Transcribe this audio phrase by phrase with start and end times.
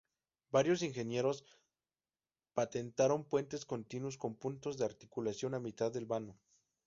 [0.49, 1.43] Varios ingenieros
[2.55, 6.39] patentaron puentes continuos con puntos de articulación a mitad del vano.